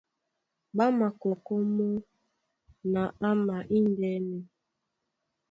[0.75, 1.91] Ɓá makɔkɔ́ mɔ́
[2.91, 4.37] na ama índɛ́nɛ.